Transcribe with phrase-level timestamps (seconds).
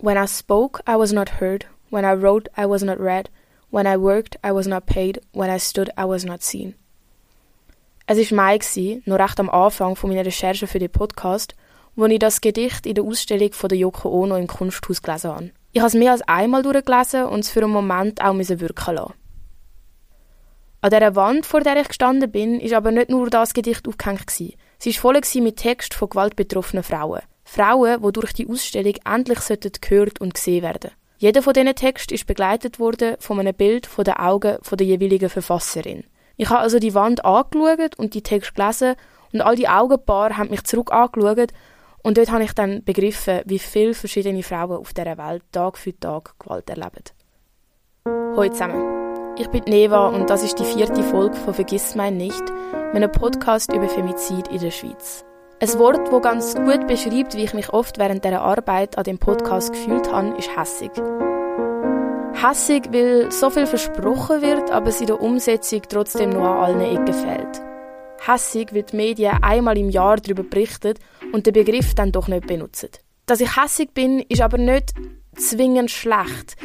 [0.00, 1.66] When I spoke, I was not heard.
[1.90, 3.30] When I wrote, I was not read.
[3.70, 5.20] When I worked, I was not paid.
[5.32, 6.74] When I stood, I was not seen.
[8.06, 8.58] Es war Mai,
[9.06, 11.54] noch recht am Anfang von meiner Recherche für den Podcast,
[11.96, 15.50] wo ich das Gedicht in der Ausstellung von der Yoko Ono im Kunsthaus gelesen habe.
[15.72, 19.14] Ich habe es mehr als einmal durchgelesen und es für einen Moment auch wirken lassen.
[20.80, 24.30] An dieser Wand, vor der ich gestanden bin, ist aber nicht nur das Gedicht aufgehängt.
[24.30, 27.22] Sie war voll mit Text von gewaltbetroffenen Frauen.
[27.48, 29.38] Frauen, die durch die Ausstellung endlich
[29.80, 30.90] gehört und gesehen werden.
[31.16, 34.86] Jeder von diesen Texten ist begleitet worden von einem Bild von den Augen von der
[34.86, 36.04] jeweiligen Verfasserin.
[36.36, 38.94] Ich habe also die Wand angeschaut und die Texte gelesen
[39.32, 41.52] und all die Augenpaare haben mich zurück angeschaut
[42.02, 45.98] und dort habe ich dann begriffen, wie viele verschiedene Frauen auf dieser Welt Tag für
[45.98, 47.02] Tag Gewalt erleben.
[48.04, 49.34] Hallo zusammen.
[49.38, 52.44] Ich bin Neva und das ist die vierte Folge von Vergiss mein nicht,
[52.92, 55.24] meinem Podcast über Femizid in der Schweiz.
[55.60, 59.18] Ein Wort, das ganz gut beschreibt, wie ich mich oft während der Arbeit an dem
[59.18, 60.92] Podcast gefühlt habe, ist hässig.
[62.32, 67.12] Hässig, weil so viel versprochen wird, aber es der Umsetzung trotzdem nur an allen Ecken
[67.12, 67.60] fehlt.
[68.24, 70.94] Hässig, weil die Medien einmal im Jahr darüber berichten
[71.32, 72.90] und den Begriff dann doch nicht benutzen.
[73.26, 74.92] Dass ich hässig bin, ist aber nicht
[75.34, 76.56] zwingend schlecht.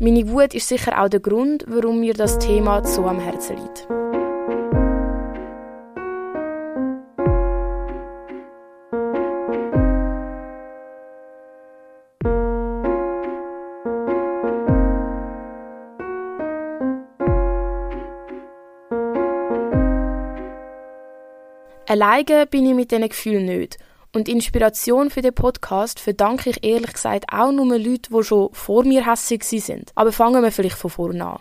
[0.00, 3.86] Meine Wut ist sicher auch der Grund, warum mir das Thema so am Herzen liegt.
[21.90, 23.76] Alleine bin ich mit diesen Gefühlen nicht.
[24.12, 28.84] Und Inspiration für den Podcast verdanke ich ehrlich gesagt auch nur Leuten, die schon vor
[28.84, 29.90] mir hässig sind.
[29.96, 31.40] Aber fangen wir vielleicht von vorne an.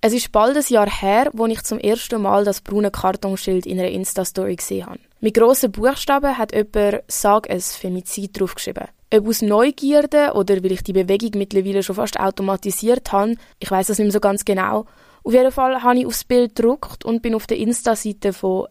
[0.00, 3.78] Es ist bald ein Jahr her, wo ich zum ersten Mal das braune Kartonschild in
[3.78, 5.00] einer Insta-Story gesehen habe.
[5.20, 8.88] Mit grossen Buchstaben hat jemand «Sag es Femizid» draufgeschrieben.
[9.12, 13.88] Ob aus Neugierde oder weil ich die Bewegung mittlerweile schon fast automatisiert habe, ich weiß
[13.88, 14.86] das nicht mehr so ganz genau,
[15.24, 18.66] auf jeden Fall habe ich aufs Bild gedruckt und bin auf der Insta-Seite von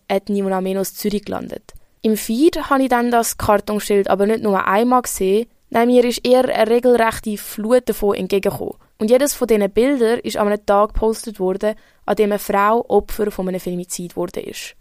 [0.62, 1.73] Menos Zürich gelandet.
[2.01, 6.25] Im Feed habe ich dann das Kartonschild aber nicht nur einmal gesehen, nein, mir ist
[6.25, 8.75] eher eine regelrechte Flut davon entgegengekommen.
[9.00, 11.75] Und jedes von diesen Bildern ist an einem Tag gepostet worden,
[12.06, 14.75] an dem eine Frau Opfer von einem Femizid wurde ist.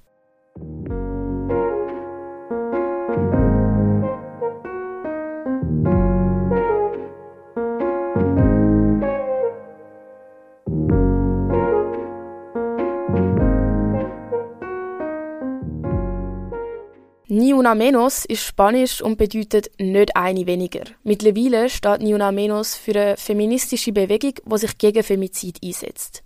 [17.32, 20.82] Ni una menos ist Spanisch und bedeutet nicht eine weniger.
[21.04, 26.24] Mittlerweile steht Ni una menos für eine feministische Bewegung, die sich gegen Femizid einsetzt.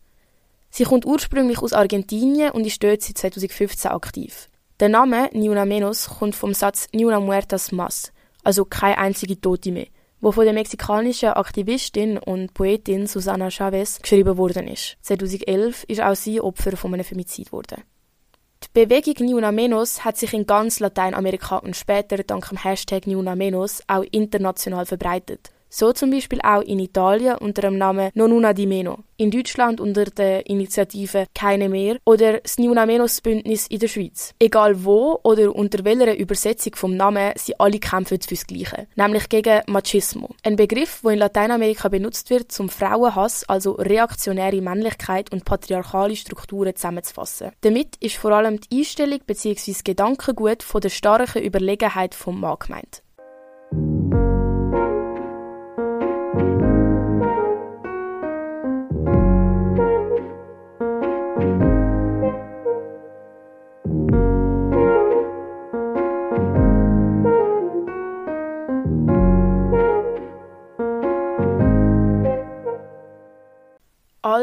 [0.70, 4.48] Sie kommt ursprünglich aus Argentinien und ist dort seit 2015 aktiv.
[4.80, 8.10] Der Name Ni una menos kommt vom Satz Ni una muertas más,
[8.42, 9.88] also keine einzige Tote mehr,
[10.22, 14.96] wo von der mexikanischen Aktivistin und Poetin Susana Chavez geschrieben worden ist.
[15.02, 17.82] 2011 ist auch sie Opfer von einem Femizid geworden.
[18.64, 23.06] Die Bewegung Ni Una Menos hat sich in ganz Lateinamerika und später dank dem Hashtag
[23.06, 25.52] Ni Una Menos auch international verbreitet.
[25.76, 29.80] So zum Beispiel auch in Italien unter dem Namen Non Una di Meno, in Deutschland
[29.80, 34.34] unter der Initiative Keine mehr oder das Ni Una Menos Bündnis in der Schweiz.
[34.38, 39.62] Egal wo oder unter welcher Übersetzung vom Namen, sie alle kämpfen fürs Gleiche, nämlich gegen
[39.66, 40.30] Machismo.
[40.44, 46.76] Ein Begriff, wo in Lateinamerika benutzt wird, zum Frauenhass, also reaktionäre Männlichkeit und patriarchale Strukturen
[46.76, 47.50] zusammenzufassen.
[47.62, 49.74] Damit ist vor allem die Einstellung bzw.
[49.82, 53.03] Gedankengut von der starken Überlegenheit vom Mann gemeint.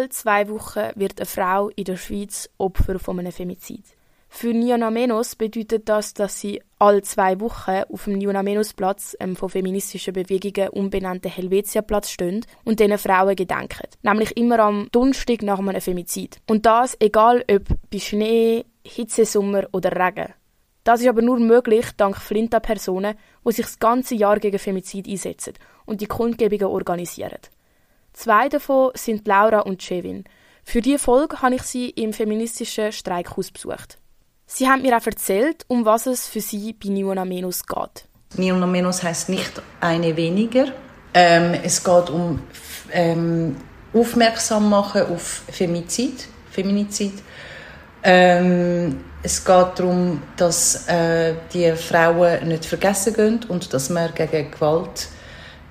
[0.01, 3.85] Alle zwei Wochen wird eine Frau in der Schweiz Opfer von einem Femizid.
[4.29, 9.15] Für Niona Menos bedeutet das, dass sie alle zwei Wochen auf dem Niona Menos Platz,
[9.19, 13.89] ähm, von feministischen Bewegungen umbenannten Helvetia Platz stehen und diesen Frauen gedenken.
[14.01, 16.41] Nämlich immer am Donnerstag nach einem Femizid.
[16.49, 20.33] Und das egal ob bei Schnee, Hitzesommer oder Regen.
[20.83, 23.13] Das ist aber nur möglich dank Flinta-Personen,
[23.47, 25.53] die sich das ganze Jahr gegen Femizid einsetzen
[25.85, 27.37] und die Kundgebungen organisieren.
[28.13, 30.23] Zwei davon sind Laura und Chevin.
[30.63, 33.97] Für diese Folge habe ich sie im feministischen Streikhaus besucht.
[34.45, 38.05] Sie haben mir auch erzählt, um was es für sie bei Niuna Menos geht.
[38.37, 40.65] Niuna Menos heißt nicht eine weniger.
[41.13, 42.41] Ähm, es geht um
[42.91, 43.55] ähm,
[43.93, 47.13] aufmerksam machen auf Femizid, Feminizid.
[48.03, 54.51] Ähm, es geht darum, dass äh, die Frauen nicht vergessen gehen und dass man gegen
[54.51, 55.09] Gewalt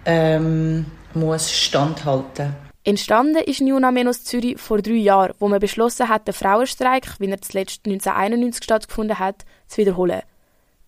[0.04, 2.54] ähm, muss standhalten.
[2.82, 7.30] Entstanden ist Niuna Menos Zürich vor drei Jahren, wo man beschlossen hat, den Frauenstreik, wie
[7.30, 10.22] er zuletzt 1991 stattgefunden hat, zu wiederholen.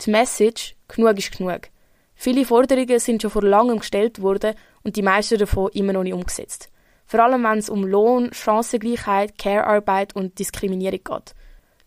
[0.00, 1.69] Die Message «Genug ist genug».
[2.14, 6.14] Viele Forderungen sind schon vor langem gestellt worden und die meisten davon immer noch nicht
[6.14, 6.70] umgesetzt.
[7.04, 11.34] Vor allem wenn es um Lohn, Chancengleichheit, Care-Arbeit und Diskriminierung geht.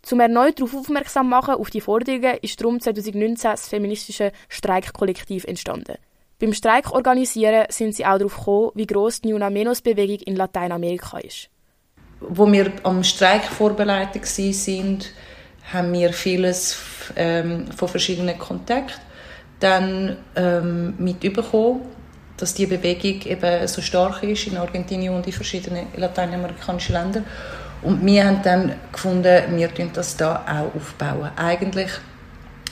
[0.02, 5.96] Zum erneut darauf aufmerksam machen auf die Forderungen ist darum 2019 das feministische Streikkollektiv entstanden.
[6.40, 10.36] Beim Streik organisieren sind sie auch darauf gekommen, wie gross die Una Menos Bewegung in
[10.36, 11.50] Lateinamerika ist.
[12.20, 15.12] Wo wir am Streik vorbereitet sind,
[15.72, 16.78] haben wir vieles
[17.16, 19.00] ähm, von verschiedenen Kontakten
[19.60, 21.82] dann ähm, mitbekommen,
[22.38, 27.26] dass die Bewegung eben so stark ist in Argentinien und in verschiedenen lateinamerikanischen Ländern.
[27.82, 31.32] Und wir haben dann gefunden, wir das da auch aufbauen.
[31.38, 31.92] Eigentlich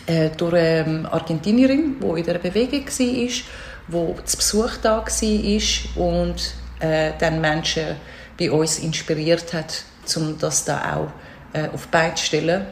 [0.07, 6.03] äh, durch eine ähm, Argentinierin, die in der Bewegung war, die zu Besuch da war
[6.03, 7.95] und äh, dann Menschen
[8.37, 9.83] bei uns inspiriert hat,
[10.15, 12.65] um das da auch äh, auf Beine zu stellen.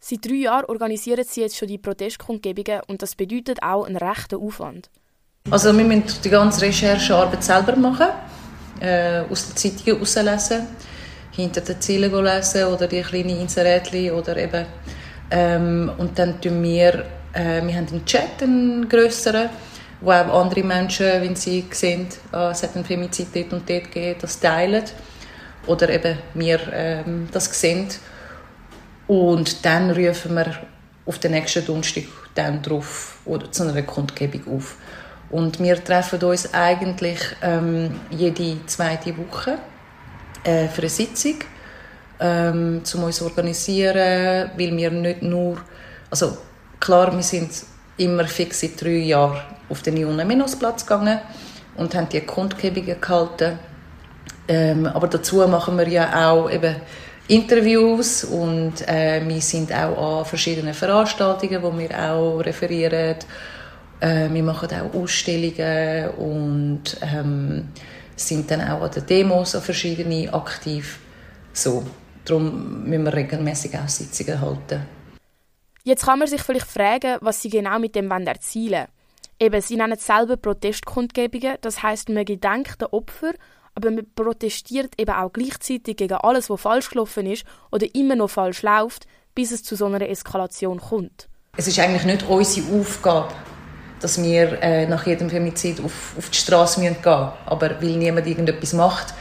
[0.00, 4.34] Seit drei Jahren organisieren sie jetzt schon die Protestkundgebungen und das bedeutet auch einen rechten
[4.34, 4.90] Aufwand.
[5.50, 8.08] Also wir müssen die ganze Recherchearbeit selber machen,
[8.80, 10.66] äh, aus den Zeitungen herauslesen,
[11.30, 14.66] hinter den Zielen lesen oder die kleinen Inserätchen oder eben
[15.32, 19.48] ähm, und dann tun wir, äh, wir haben einen Chat, einen grösseren,
[20.02, 23.84] wo auch andere Menschen, wenn sie sehen, äh, es hat einen Femizid dort und dort
[23.84, 24.84] gegeben, das teilen.
[25.66, 27.88] Oder eben wir ähm, das sehen.
[29.06, 30.54] Und dann rufen wir
[31.06, 34.76] auf den nächsten Donnerstag dann drauf oder zu einer Kundgebung auf.
[35.30, 39.58] Und wir treffen uns eigentlich ähm, jede zweite Woche
[40.44, 41.36] äh, für eine Sitzung,
[42.22, 45.56] ähm, um uns zu organisieren, weil wir nicht nur,
[46.10, 46.38] also
[46.78, 47.50] klar, wir sind
[47.96, 51.18] immer fix seit drei Jahren auf den Ionen-Minusplatz gegangen
[51.76, 53.58] und haben die Kundgebungen gehalten.
[54.48, 56.76] Ähm, aber dazu machen wir ja auch eben
[57.28, 63.16] Interviews und äh, wir sind auch an verschiedenen Veranstaltungen, wo wir auch referieren.
[64.00, 67.68] Äh, wir machen auch Ausstellungen und ähm,
[68.16, 70.98] sind dann auch an den Demos an verschiedene aktiv.
[71.52, 71.84] So,
[72.24, 74.86] darum müssen wir regelmäßig auch Sitzungen halten.
[75.84, 78.86] Jetzt kann man sich vielleicht fragen, was sie genau mit dem erzielen wollen.
[79.40, 83.32] Eben, sie nennen es selber Protestkundgebungen, das heißt, man gedenkt den Opfer
[83.74, 88.30] aber man protestiert eben auch gleichzeitig gegen alles, was falsch gelaufen ist oder immer noch
[88.30, 91.28] falsch läuft, bis es zu so einer Eskalation kommt.
[91.56, 93.32] Es ist eigentlich nicht unsere Aufgabe,
[94.00, 97.32] dass wir äh, nach jedem Femizid auf, auf die Straße gehen müssen.
[97.46, 99.14] Aber weil niemand irgendetwas macht,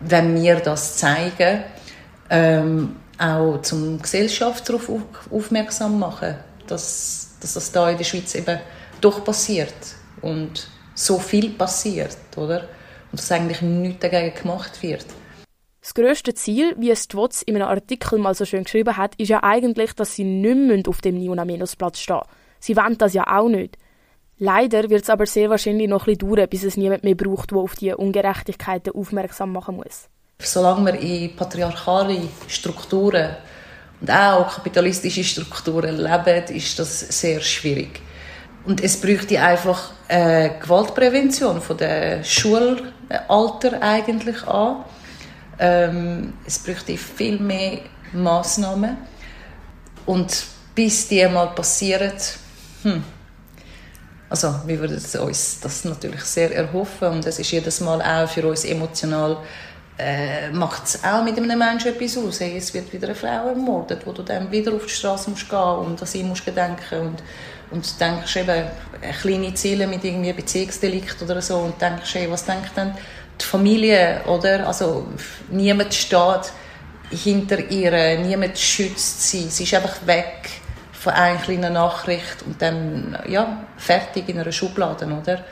[0.00, 1.62] wenn wir das zeigen,
[2.30, 4.90] ähm, auch zum Gesellschaft darauf
[5.30, 6.36] aufmerksam machen,
[6.66, 8.58] dass, dass das da in der Schweiz eben
[9.00, 9.74] doch passiert
[10.22, 12.68] und so viel passiert, oder?
[13.12, 15.06] und dass eigentlich nichts dagegen gemacht wird.
[15.80, 19.28] Das grösste Ziel, wie es Twotz in einem Artikel mal so schön geschrieben hat, ist
[19.28, 22.20] ja eigentlich, dass sie nicht auf dem Niuna-Platz stehen
[22.62, 23.78] Sie wollen das ja auch nicht.
[24.36, 27.58] Leider wird es aber sehr wahrscheinlich noch bisschen dauern, bis es niemand mehr braucht, der
[27.58, 30.08] auf diese Ungerechtigkeiten aufmerksam machen muss.
[30.42, 33.36] Solange wir in patriarchale Strukturen
[34.00, 38.00] und auch kapitalistische Strukturen leben, ist das sehr schwierig.
[38.64, 44.84] Und es bräuchte einfach äh, Gewaltprävention von der Schulalter eigentlich an.
[45.58, 47.80] Ähm, es bräuchte viel mehr
[48.12, 48.96] Massnahmen.
[50.06, 52.12] Und bis die mal passieren,
[52.82, 53.02] hm,
[54.30, 58.46] also wir würden uns das natürlich sehr erhoffen und es ist jedes Mal auch für
[58.46, 59.38] uns emotional
[60.00, 62.40] äh, macht es auch mit einem Menschen etwas aus.
[62.40, 65.48] Hey, es wird wieder eine Frau ermordet, wo du dann wieder auf die Straße musst
[65.48, 67.22] gehen und an sie musst gedenken und
[67.70, 68.66] und denkst eben
[69.20, 72.96] kleine Ziele mit irgendwie Beziehungsdelikt oder so und denkst, hey, was denkt dann
[73.40, 74.66] die Familie, oder?
[74.66, 75.06] Also
[75.50, 76.52] niemand steht
[77.10, 80.50] hinter ihr, niemand schützt sie, sie ist einfach weg
[80.92, 85.44] von einer kleinen Nachricht und dann, ja, fertig in einer Schublade, oder?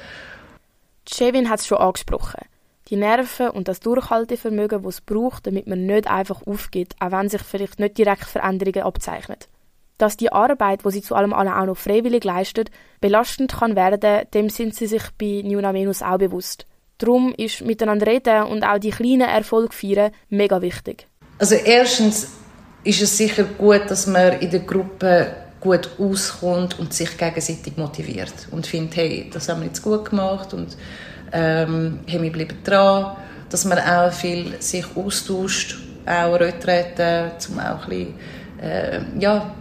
[1.08, 2.40] Chevin hat es schon angesprochen.
[2.88, 7.28] Die Nerven und das Durchhaltevermögen, das es braucht, damit man nicht einfach aufgeht, auch wenn
[7.28, 9.36] sich vielleicht nicht direkt Veränderungen abzeichnen
[9.98, 14.48] dass die Arbeit, wo sie zu allem auch noch freiwillig leistet, belastend kann werden, dem
[14.48, 16.66] sind sie sich bei Nuna Venus auch bewusst.
[16.98, 21.06] Darum ist miteinander reden und auch die kleinen Erfolge feiern mega wichtig.
[21.38, 22.28] Also erstens
[22.84, 28.32] ist es sicher gut, dass man in der Gruppe gut auskommt und sich gegenseitig motiviert
[28.50, 30.76] und findet, hey, das haben wir jetzt gut gemacht und
[31.32, 33.16] ähm, hey, wir bleiben dran,
[33.50, 38.14] dass man auch viel sich austauscht, auch Retreten, um auch ein bisschen,
[38.60, 39.54] äh, ja,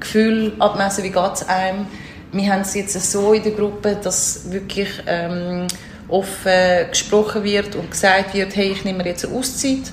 [0.00, 1.86] Gefühl abmessen, wie geht es einem.
[2.32, 5.66] wir haben es jetzt so in der Gruppe, dass wirklich ähm,
[6.08, 9.92] offen gesprochen wird und gesagt wird, hey, ich nehme mir jetzt eine Auszeit.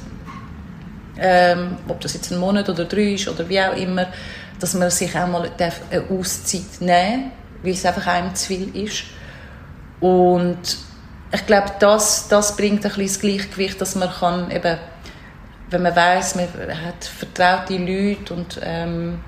[1.18, 4.08] Ähm, ob das jetzt ein Monat oder drei ist oder wie auch immer,
[4.60, 8.76] dass man sich auch mal eine Auszeit nehmen darf, weil es einfach einem zu viel
[8.76, 9.04] ist.
[10.00, 10.78] Und
[11.34, 14.78] ich glaube, das, das bringt ein bisschen das Gleichgewicht, dass man kann eben,
[15.72, 19.20] wenn man weiß, man hat vertraute Leute und ähm,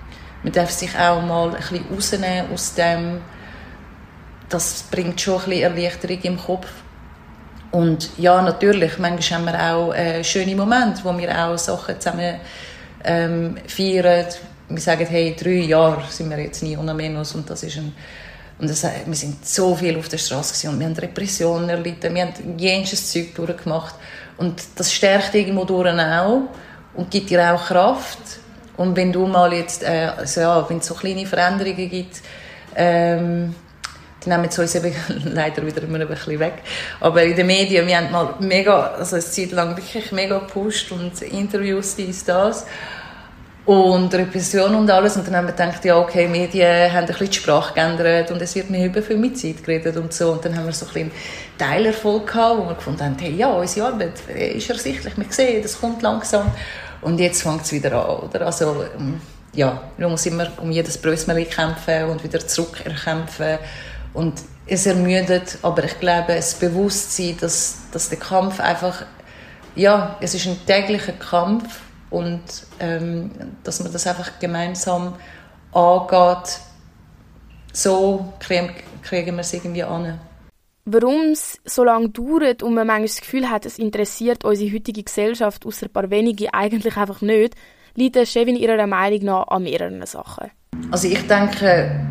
[0.44, 3.22] man darf sich auch mal ein bisschen rausnehmen aus dem,
[4.50, 6.68] das bringt schon ein bisschen Erleichterung im Kopf.
[7.72, 12.36] Und ja, natürlich, manchmal haben wir auch äh, schöne Momente, wo wir auch Sachen zusammen
[13.04, 14.28] ähm, feiern.
[14.70, 17.94] Wir sagen, hey, drei Jahre sind wir jetzt nie ohne Menos und das ist ein
[18.58, 22.24] und das, wir sind so viel auf der Straße und wir haben Repressionen erlitten, wir
[22.24, 23.96] haben jenes Zeug durchgemacht
[24.38, 26.44] und das stärkt irgendwo durch auch
[26.94, 28.20] und gibt dir auch Kraft
[28.78, 32.22] und wenn du mal jetzt, äh, also ja, wenn es so kleine Veränderungen gibt,
[32.76, 33.56] ähm,
[34.24, 34.94] die nehmen es uns eben
[35.26, 36.56] leider wieder immer ein bisschen weg.
[37.00, 40.92] Aber in den Medien, wir haben mal mega, also eine Zeit lang wirklich mega gepusht
[40.92, 42.66] und Interviews, dies, das.
[43.66, 45.18] Und Repression und alles.
[45.18, 48.40] Und dann haben wir gedacht, ja, okay, Medien haben ein bisschen die Sprache geändert und
[48.40, 50.34] es wird nicht über viel mit Zeit geredet und so.
[50.34, 51.12] Und dann haben wir so ein bisschen
[51.58, 55.80] Teilerfolg gehabt, wo wir gefunden haben, hey, ja, unsere Arbeit ist ersichtlich, wir sehen, das
[55.80, 56.52] kommt langsam.
[57.02, 58.46] Und jetzt fängt es wieder an, oder?
[58.46, 59.20] Also, ähm,
[59.54, 63.58] ja, man muss immer um jedes Brösmeli kämpfen und wieder zurück erkämpfen.
[64.14, 69.06] Und es ermüdet, aber ich glaube, das Bewusstsein, dass, dass der Kampf einfach,
[69.76, 72.42] ja, es ist ein täglicher Kampf und
[72.80, 73.32] ähm,
[73.64, 75.16] dass man das einfach gemeinsam
[75.74, 76.60] angeht,
[77.74, 78.72] so kriegen,
[79.02, 80.20] kriegen wir es irgendwie an
[80.86, 85.04] warum es so lange dauert und man manchmal das Gefühl hat, es interessiert unsere heutige
[85.04, 87.56] Gesellschaft außer ein paar wenige eigentlich einfach nicht,
[87.96, 90.52] liegt Chevin ihrer Meinung nach an mehreren Sachen.
[90.92, 92.08] Also ich denke,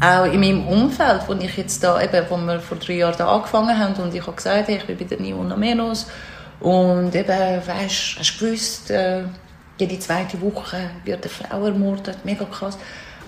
[0.00, 3.34] auch in meinem Umfeld, wo ich jetzt da eben, wo wir vor drei Jahren da
[3.34, 6.06] angefangen haben und ich habe gesagt, hey, ich bin bei der Nio Menos
[6.60, 9.22] und eben, weißt, hast gewusst, äh,
[9.78, 12.76] jede zweite Woche wird eine Frau ermordet, mega krass.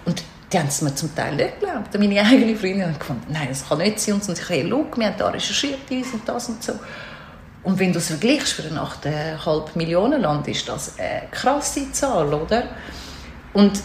[0.05, 0.23] Und
[0.53, 1.97] die haben es mir zum Teil nicht geglaubt.
[1.97, 4.15] Meine eigene Freundin hat gefunden, nein, das kann nicht sein.
[4.15, 6.73] Und sie hey, schau, wir haben da recherchiert, dies und das und so.
[7.63, 12.33] Und wenn du es vergleichst für ein 8,5 Millionen Land, ist das eine krasse Zahl,
[12.33, 12.65] oder?
[13.53, 13.81] Und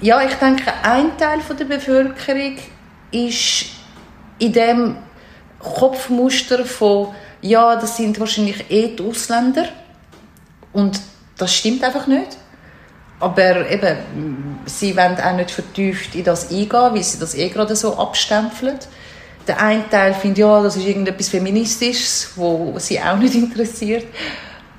[0.00, 2.56] ja, ich denke, ein Teil der Bevölkerung
[3.12, 3.66] ist
[4.38, 4.96] in dem
[5.60, 9.66] Kopfmuster von, ja, das sind wahrscheinlich eh die Ausländer.
[10.72, 11.00] Und
[11.36, 12.38] das stimmt einfach nicht.
[13.20, 17.76] Aber eben, sie wollen auch nicht vertieft in das eingehen, weil sie das eh gerade
[17.76, 18.78] so abstempeln.
[19.46, 24.06] Der eine Teil findet, ja, das ist irgendetwas Feministisches, was sie auch nicht interessiert.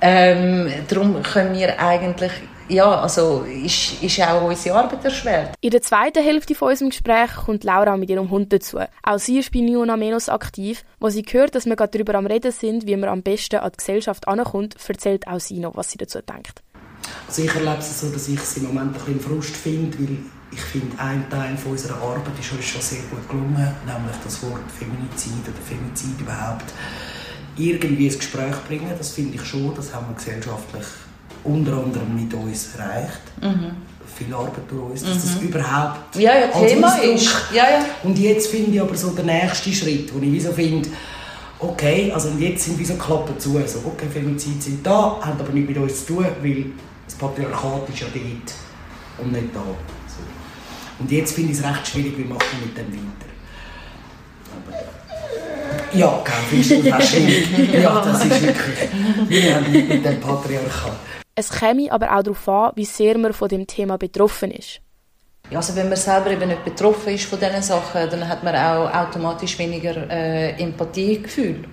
[0.02, 2.32] Ähm, darum können wir eigentlich,
[2.70, 5.56] ja, also ist, ist auch unsere Arbeit erschwert.
[5.62, 8.80] In der zweiten Hälfte von unserem Gespräch kommt Laura mit ihrem Hund dazu.
[9.04, 10.84] Auch sie ist bei Niuna Menos aktiv.
[11.00, 13.72] Wo sie hört, dass wir gerade darüber am Reden sind, wie man am besten an
[13.72, 16.62] die Gesellschaft ankommt, erzählt auch sie noch, was sie dazu denkt.
[17.28, 20.18] Also ich erlebe es so, dass ich es im Moment ein bisschen Frust finde, weil
[20.52, 24.42] ich finde, ein Teil von unserer Arbeit ist uns schon sehr gut gelungen, nämlich das
[24.44, 26.72] Wort Feminizid oder Femizid überhaupt
[27.58, 28.92] irgendwie ins Gespräch bringen.
[28.98, 30.86] Das finde ich schon, das haben wir gesellschaftlich
[31.44, 33.22] unter anderem mit uns erreicht.
[33.42, 33.72] Mhm.
[34.16, 35.48] Viel Arbeit durch uns, dass das mhm.
[35.48, 37.36] überhaupt ja, ja, Thema ist.
[37.52, 37.86] Ja, ja.
[38.04, 40.90] Und jetzt finde ich aber so der nächste Schritt, wo ich wie so finde,
[41.60, 45.52] okay, also jetzt sind wir so Klappen zu, also okay, Femizid sind da, haben aber
[45.52, 46.66] nichts mit uns zu tun, weil
[47.06, 48.54] das Patriarchat ist ja dort
[49.26, 49.64] und nicht da.
[51.00, 53.32] Und jetzt finde ich es recht schwierig, wie machen wir mit dem weiter.
[54.56, 57.74] Aber ja, gell, findest du das schwierig?
[57.82, 58.90] ja, das ist wirklich,
[59.28, 61.23] wir haben mit dem Patriarchat.
[61.36, 64.82] Es käme aber auch darauf an, wie sehr man von dem Thema betroffen ist.
[65.50, 68.56] Ja, also wenn man selber eben nicht betroffen ist von diesen Sachen, dann hat man
[68.56, 71.66] auch automatisch weniger äh, Empathiegefühl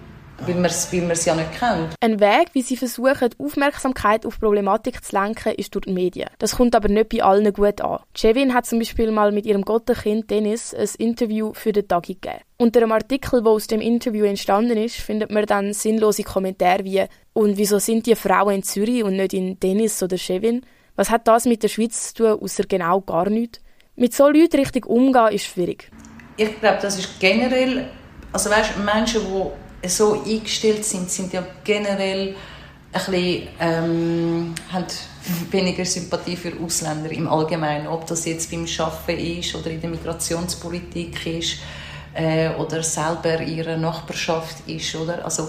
[0.47, 1.95] weil man es weil ja nicht kennt.
[2.01, 6.31] Ein Weg, wie sie versuchen, Aufmerksamkeit auf Problematik zu lenken, ist durch die Medien.
[6.39, 8.01] Das kommt aber nicht bei allen gut an.
[8.17, 12.41] Jevin hat zum Beispiel mal mit ihrem Gottenkind Dennis ein Interview für den Tagi gegeben.
[12.59, 17.05] Unter einem Artikel, wo aus dem Interview entstanden ist, findet man dann sinnlose Kommentare wie
[17.33, 20.63] «Und wieso sind die Frauen in Zürich und nicht in Dennis oder Chevin?
[20.97, 23.61] Was hat das mit der Schweiz zu tun, außer genau gar nichts?»
[23.97, 25.91] Mit so Leuten richtig umgehen ist schwierig.
[26.37, 27.87] Ich glaube, das ist generell,
[28.33, 29.21] also weißt, Menschen,
[29.83, 32.35] die so eingestellt sind, sind ja generell
[32.93, 34.87] ein bisschen, ähm, haben
[35.51, 37.87] weniger Sympathie für Ausländer im Allgemeinen.
[37.89, 41.59] Ob das jetzt beim Arbeiten ist oder in der Migrationspolitik ist
[42.15, 44.95] äh, oder selber in ihrer Nachbarschaft ist.
[44.97, 45.25] Oder?
[45.25, 45.49] Also,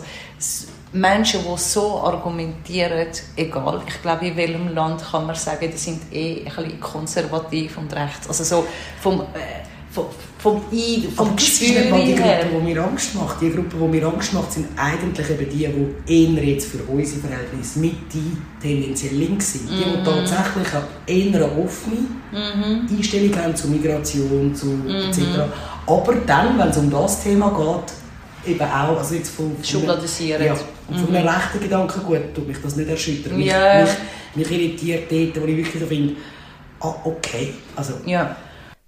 [0.94, 6.02] Menschen, die so argumentieren, egal, ich glaube, in welchem Land kann man sagen, die sind
[6.12, 8.28] eh ein bisschen konservativ und rechts.
[8.28, 8.66] Also so
[9.00, 10.06] vom, äh, vom,
[10.38, 11.36] vom, I, vom her.
[11.36, 13.42] Das ist die Gruppe, die mir Angst macht.
[13.42, 15.68] Die Gruppe, die mir Angst macht, sind eigentlich eben die,
[16.08, 18.20] die eher jetzt für unsere Verhältnisse Mitte,
[18.62, 19.70] tendenziell links sind.
[19.70, 20.04] Die, die mhm.
[20.04, 20.68] tatsächlich
[21.08, 22.98] eher eine offene mhm.
[22.98, 24.90] Einstellung haben zu Migration, zu mhm.
[24.90, 25.20] etc.
[25.88, 29.56] Aber dann, wenn es um das Thema geht, eben auch, also jetzt von...
[29.64, 30.46] Schubladisieren.
[30.46, 30.56] Ja,
[30.92, 33.38] und von einem rechten Gedanken gut, tut mich das nicht erschüttern.
[33.38, 33.84] Mich, yeah.
[33.84, 36.16] mich, mich irritiert dort, wo ich wirklich so finde,
[36.82, 37.94] ah, okay, also...
[38.06, 38.36] Ja.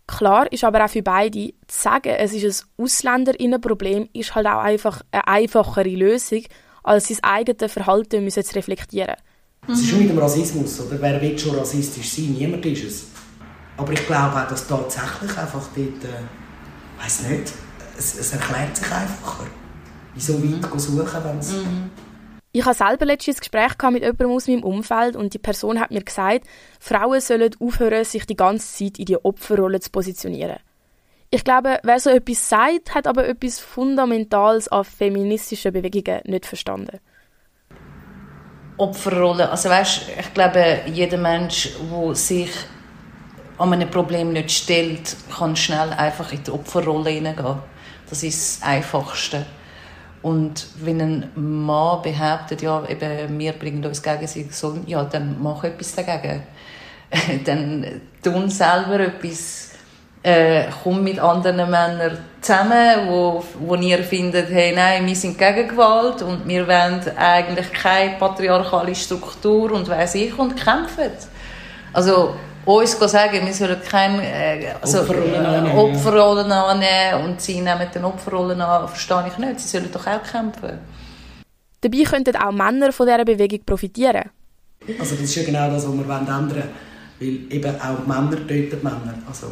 [0.06, 4.60] Klar ist aber auch für beide, zu sagen, es ist ein Ausländerinnenproblem, ist halt auch
[4.60, 6.44] einfach eine einfachere Lösung,
[6.84, 9.16] als sein eigenes Verhalten müssen zu reflektieren.
[9.68, 11.02] Es ist schon mit dem Rassismus, oder?
[11.02, 12.36] Wer will schon rassistisch sein?
[12.38, 13.08] Niemand ist es.
[13.78, 17.54] Aber ich glaube auch, dass tatsächlich einfach dort, äh, weiß nicht,
[17.98, 19.48] es, es, erklärt sich einfacher.
[20.14, 21.52] Wieso weit suchen, wenn es...
[21.52, 21.90] Mhm.
[22.56, 26.04] Ich hatte selber letztes Gespräch mit jemandem aus meinem Umfeld und die Person hat mir
[26.04, 26.46] gesagt,
[26.80, 30.58] Frauen sollen aufhören, sich die ganze Zeit in die Opferrolle zu positionieren.
[31.32, 37.00] Ich glaube, wer so etwas sagt, hat aber etwas Fundamentales an feministischen Bewegungen nicht verstanden.
[38.78, 42.52] Opferrolle, also weißt, ich glaube, jeder Mensch, der sich
[43.58, 47.56] an einem Problem nicht stellt, kann schnell einfach in die Opferrolle hineingehen.
[48.08, 49.48] Das ist das Einfachste.
[50.24, 55.64] Und wenn ein Mann behauptet, ja, eben, wir bringen uns gegenseitig so, ja, dann mach
[55.66, 56.44] etwas dagegen.
[57.46, 59.72] dann tun selber etwas,
[60.24, 65.68] äh, komm mit anderen Männern zusammen, wo, wo ihr findet, hey, nein, wir sind gegen
[65.68, 71.12] Gewalt und wir wollen eigentlich keine patriarchale Struktur und weiss ich, und kämpfen.
[71.92, 72.36] Also,
[72.66, 78.00] uns sagen, wir sollen keine äh, also, Opferrollen, annehmen, Opferrollen annehmen und sie nehmen die
[78.00, 79.60] Opferrollen an, verstehe ich nicht.
[79.60, 80.80] Sie sollen doch auch kämpfen.
[81.82, 84.30] Dabei könnten auch Männer von dieser Bewegung profitieren.
[85.00, 86.70] Also das ist ja genau das, was wir ändern wollen.
[87.20, 89.16] Weil eben auch Männer töten Männer.
[89.28, 89.48] Also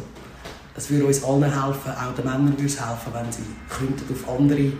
[0.74, 4.38] es würde uns allen helfen, auch den Männern würde es helfen, wenn sie könnten auf
[4.38, 4.72] andere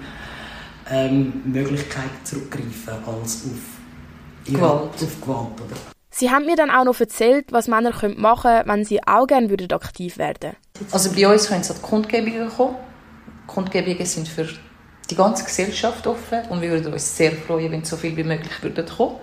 [0.91, 4.95] ähm, Möglichkeiten zurückgreifen als auf, ihre, Gewalt.
[4.95, 5.61] auf Gewalt.
[5.61, 5.77] Oder?
[6.15, 9.49] Sie haben mir dann auch noch erzählt, was Männer machen können, wenn sie auch gerne
[9.73, 10.55] aktiv werden
[10.91, 12.77] Also bei uns können sie Kundgebungen kommen.
[13.47, 14.47] Kundgebungen sind für
[15.11, 18.63] die ganze Gesellschaft offen und wir würden uns sehr freuen, wenn so viel wie möglich
[18.63, 19.17] würden kommen.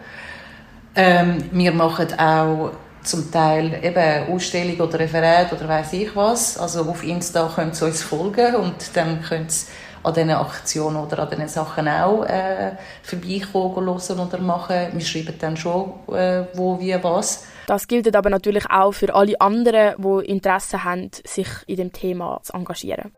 [0.96, 2.72] Ähm, wir machen auch
[3.04, 6.58] zum Teil eben Ausstellung oder Referat oder weiß ich was.
[6.58, 9.68] Also auf Insta können sie uns folgen und dann können sie
[10.04, 12.72] an diesen Aktionen oder an diesen Sachen auch äh,
[13.04, 14.88] vorbeikommen, hören oder machen.
[14.94, 17.46] Wir schreiben dann schon, äh, wo, wie, was.
[17.68, 22.40] Das gilt aber natürlich auch für alle anderen, die Interesse haben, sich in dem Thema
[22.44, 23.12] zu engagieren.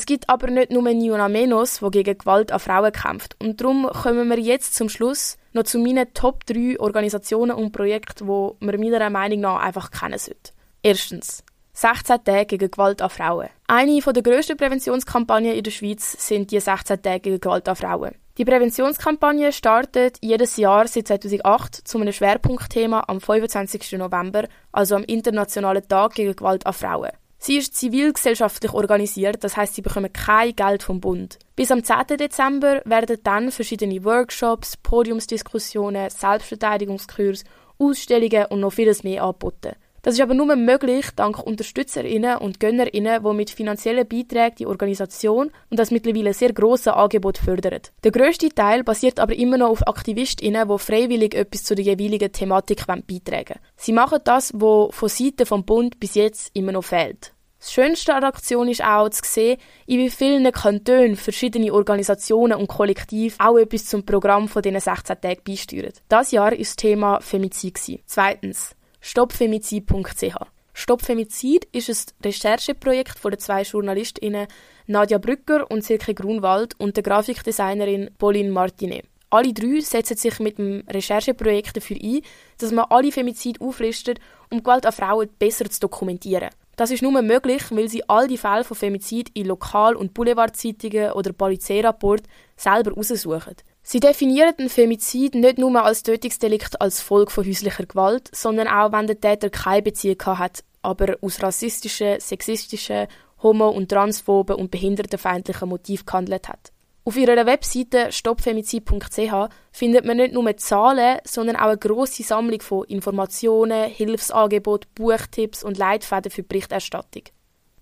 [0.00, 3.36] Es gibt aber nicht nur Niuna Menos, wo gegen Gewalt an Frauen kämpft.
[3.38, 8.26] Und darum kommen wir jetzt zum Schluss noch zu meinen Top 3 Organisationen und Projekten,
[8.26, 10.52] die man meiner Meinung nach einfach kennen sollte.
[10.82, 11.44] Erstens.
[11.74, 13.50] 16 Tage gegen Gewalt an Frauen.
[13.66, 18.14] Eine der grössten Präventionskampagnen in der Schweiz sind die 16 Tage gegen Gewalt an Frauen.
[18.38, 23.98] Die Präventionskampagne startet jedes Jahr seit 2008 zu einem Schwerpunktthema am 25.
[23.98, 27.10] November, also am Internationalen Tag gegen Gewalt an Frauen.
[27.42, 31.38] Sie ist zivilgesellschaftlich organisiert, das heißt, sie bekommen kein Geld vom Bund.
[31.56, 32.18] Bis am 10.
[32.18, 37.44] Dezember werden dann verschiedene Workshops, Podiumsdiskussionen, Selbstverteidigungskurse,
[37.78, 39.72] Ausstellungen und noch vieles mehr angeboten.
[40.02, 45.50] Das ist aber nur möglich dank Unterstützerinnen und Gönnerinnen, die mit finanziellen Beiträgen die Organisation
[45.68, 47.80] und das mittlerweile sehr grosse Angebot fördern.
[48.02, 52.32] Der grösste Teil basiert aber immer noch auf Aktivistinnen, die freiwillig etwas zu der jeweiligen
[52.32, 57.32] Thematik beitragen Sie machen das, was von Seiten vom Bund bis jetzt immer noch fehlt.
[57.60, 62.58] Das Schönste an der Aktion ist auch zu sehen, in wie vielen Kantonen verschiedene Organisationen
[62.58, 65.92] und Kollektive auch etwas zum Programm von diesen 16 Tagen beisteuern.
[66.08, 68.00] Das Jahr war das Thema Femizid.
[68.06, 70.36] Zweitens, stoppfemizid.ch.
[70.72, 74.46] Stoppfemizid ist ein Rechercheprojekt von den zwei JournalistInnen
[74.86, 79.04] Nadja Brücker und Silke Grunwald und der Grafikdesignerin Pauline Martinet.
[79.30, 82.22] Alle drei setzen sich mit dem Rechercheprojekt dafür ein,
[82.58, 84.18] dass man alle Femizide auflistet,
[84.50, 86.50] um Gewalt an Frauen besser zu dokumentieren.
[86.74, 91.12] Das ist nur möglich, weil sie all die Fälle von Femizid in Lokal- und Boulevardzeitungen
[91.12, 93.54] oder Polizeirapporten selber aussuchen.
[93.82, 98.92] Sie definieren den Femizid nicht nur als Tötungsdelikt als Folge von häuslicher Gewalt, sondern auch,
[98.92, 103.08] wenn der Täter keine Beziehung hat, aber aus rassistischen, sexistischen,
[103.42, 106.72] homo- und transphoben und behindertenfeindlichen Motiven gehandelt hat.
[107.04, 112.84] Auf ihrer Webseite stoppfemizid.ch findet man nicht nur Zahlen, sondern auch eine grosse Sammlung von
[112.84, 117.22] Informationen, Hilfsangeboten, Buchtipps und Leitfäden für Berichterstattung.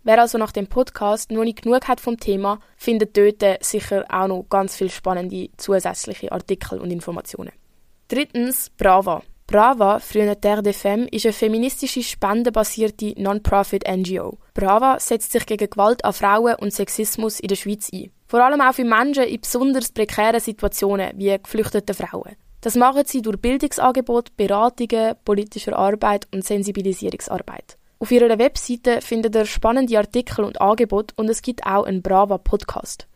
[0.08, 4.26] Wer also nach dem Podcast noch nicht genug hat vom Thema, findet dort sicher auch
[4.26, 7.52] noch ganz viele spannende zusätzliche Artikel und Informationen.
[8.08, 9.22] Drittens Brava.
[9.46, 14.38] Brava, früher Terre des Femmes, ist eine feministische, spendenbasierte Non-Profit-NGO.
[14.54, 18.10] Brava setzt sich gegen Gewalt an Frauen und Sexismus in der Schweiz ein.
[18.28, 22.34] Vor allem auch für Menschen in besonders prekären Situationen, wie geflüchtete Frauen.
[22.62, 27.76] Das machen sie durch Bildungsangebote, Beratungen, politischer Arbeit und Sensibilisierungsarbeit.
[28.00, 32.38] Auf ihrer Webseite findet ihr spannende Artikel und Angebote und es gibt auch einen Brava
[32.38, 33.08] Podcast.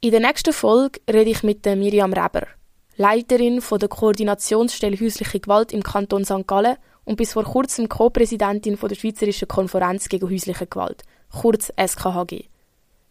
[0.00, 2.48] In der nächsten Folge rede ich mit Miriam Reber.
[2.96, 6.48] Leiterin von der Koordinationsstelle häusliche Gewalt im Kanton St.
[6.48, 12.46] Gallen und bis vor kurzem Co-Präsidentin der Schweizerischen Konferenz gegen häusliche Gewalt, kurz SKHG.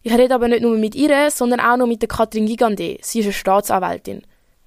[0.01, 2.97] Ich rede aber nicht nur mit ihr, sondern auch noch mit der Katrin Gigande.
[3.01, 4.23] Sie ist eine Staatsanwältin.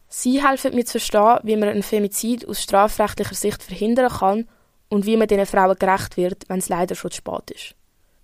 [0.09, 4.47] Sie helfen mir zu verstehen, wie man einen Femizid aus strafrechtlicher Sicht verhindern kann
[4.89, 7.75] und wie man diesen Frauen gerecht wird, wenn es leider schon zu spät ist.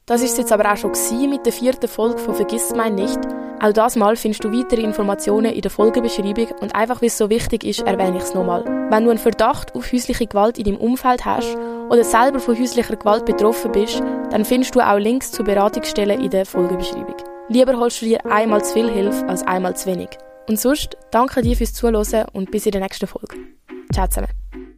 [0.06, 0.92] Das ist jetzt aber auch schon
[1.30, 3.20] mit der vierten Folge von Vergiss mein nicht.
[3.60, 7.30] Auch das Mal findest du weitere Informationen in der Folgebeschreibung und einfach weil es so
[7.30, 8.64] wichtig ist, erwähne ich es nochmal.
[8.90, 11.56] Wenn du einen Verdacht auf häusliche Gewalt in deinem Umfeld hast
[11.88, 16.30] oder selber von häuslicher Gewalt betroffen bist, dann findest du auch Links zu Beratungsstellen in
[16.30, 17.16] der Folgebeschreibung.
[17.48, 20.08] Lieber holst du dir einmal zu viel Hilfe als einmal zu wenig.
[20.48, 23.36] Und sonst danke dir fürs Zuhören und bis in der nächsten Folge.
[23.92, 24.71] Ciao zusammen.